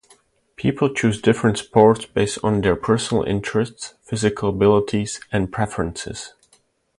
[0.55, 6.33] People choose different sports based on their personal interests, physical abilities, and preferences.